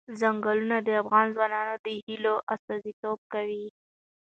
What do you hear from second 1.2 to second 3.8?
ځوانانو د هیلو استازیتوب کوي.